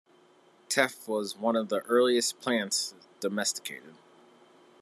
Teff 0.67 1.07
was 1.07 1.37
one 1.37 1.55
of 1.55 1.69
the 1.69 1.81
earliest 1.81 2.39
plants 2.41 2.95
domesticated. 3.19 3.93